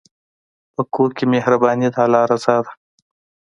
په 0.75 0.81
کور 0.95 1.09
کې 1.17 1.25
مهرباني 1.33 1.87
د 1.93 1.95
الله 2.03 2.21
رضا 2.31 2.55
ده. 2.65 2.71